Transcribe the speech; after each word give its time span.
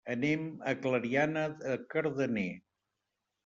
Anem 0.13 0.47
a 0.71 0.73
Clariana 0.85 1.45
de 1.61 1.77
Cardener. 1.95 2.51